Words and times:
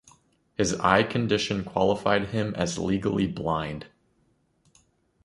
His 0.57 0.73
eye 0.79 1.03
condition 1.03 1.63
qualified 1.63 2.29
him 2.29 2.55
as 2.55 2.79
legally 2.79 3.27
blind. 3.27 3.85